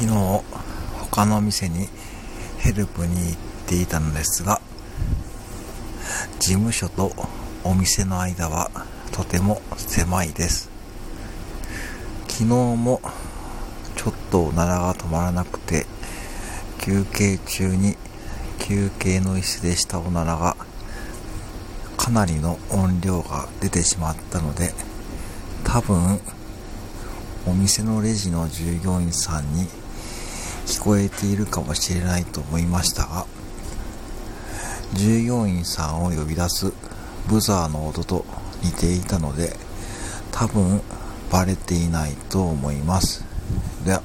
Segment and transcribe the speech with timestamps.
[0.00, 0.14] 昨日
[1.10, 1.88] 他の店に
[2.58, 4.60] ヘルプに行っていたのですが
[6.38, 7.10] 事務所と
[7.64, 8.70] お店の間は
[9.10, 10.70] とても狭いです。
[12.28, 13.00] 昨日も
[13.96, 15.84] ちょっとおならが止まらなくて
[16.80, 17.96] 休憩中に
[18.60, 20.56] 休憩の椅子でしたおならが
[21.96, 24.72] かなりの音量が出てしまったので
[25.64, 26.20] 多分
[27.48, 29.66] お店のレジの従業員さんに
[30.68, 33.26] 聞こえているかもしれないと思いましたが
[34.92, 36.72] 従業員さんを呼び出す
[37.26, 38.26] ブザーの音と
[38.62, 39.56] 似ていたので
[40.30, 40.82] 多分
[41.32, 43.24] バレていないと思います。
[43.84, 44.02] では